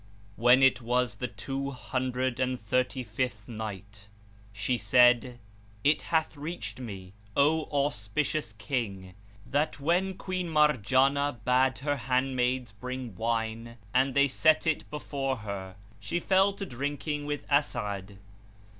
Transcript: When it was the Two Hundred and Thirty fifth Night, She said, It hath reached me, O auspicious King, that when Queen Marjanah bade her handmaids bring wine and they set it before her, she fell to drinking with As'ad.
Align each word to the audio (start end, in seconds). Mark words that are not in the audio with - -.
When 0.35 0.63
it 0.63 0.81
was 0.81 1.17
the 1.17 1.27
Two 1.27 1.69
Hundred 1.69 2.39
and 2.39 2.59
Thirty 2.59 3.03
fifth 3.03 3.47
Night, 3.47 4.07
She 4.51 4.75
said, 4.75 5.37
It 5.83 6.01
hath 6.09 6.35
reached 6.35 6.79
me, 6.79 7.13
O 7.37 7.65
auspicious 7.65 8.51
King, 8.53 9.13
that 9.45 9.79
when 9.79 10.15
Queen 10.17 10.49
Marjanah 10.49 11.37
bade 11.45 11.83
her 11.85 11.97
handmaids 11.97 12.71
bring 12.71 13.13
wine 13.13 13.77
and 13.93 14.15
they 14.15 14.27
set 14.27 14.65
it 14.65 14.89
before 14.89 15.35
her, 15.45 15.75
she 15.99 16.19
fell 16.19 16.51
to 16.53 16.65
drinking 16.65 17.27
with 17.27 17.45
As'ad. 17.47 18.17